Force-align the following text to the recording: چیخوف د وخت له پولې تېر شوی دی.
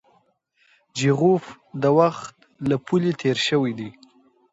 چیخوف 0.95 1.43
د 1.81 1.83
وخت 1.99 2.35
له 2.69 2.75
پولې 2.85 3.11
تېر 3.21 3.37
شوی 3.47 3.73
دی. 3.79 3.89